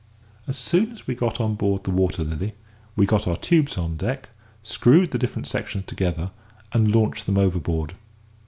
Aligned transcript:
As 0.47 0.57
soon 0.57 0.93
as 0.93 1.05
we 1.05 1.13
got 1.13 1.39
on 1.39 1.53
board 1.53 1.83
the 1.83 1.91
Water 1.91 2.23
Lily, 2.23 2.55
we 2.95 3.05
got 3.05 3.27
our 3.27 3.37
tubes 3.37 3.77
on 3.77 3.97
deck, 3.97 4.29
screwed 4.63 5.11
the 5.11 5.19
different 5.19 5.45
sections 5.45 5.85
together, 5.85 6.31
and 6.73 6.89
launched 6.91 7.27
them 7.27 7.37
overboard. 7.37 7.93